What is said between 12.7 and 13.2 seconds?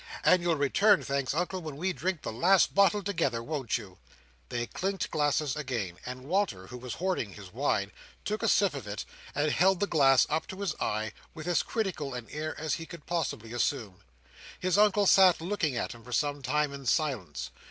he could